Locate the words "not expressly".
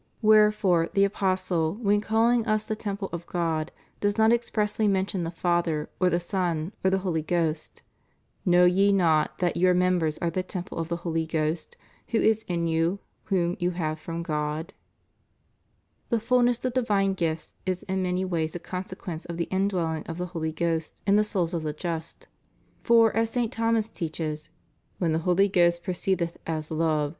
4.17-4.87